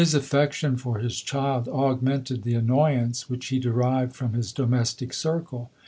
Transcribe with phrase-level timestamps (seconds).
[0.15, 5.13] affection for his child augmented the an ncn• re which he derived from his domestic
[5.13, 5.69] cir cle.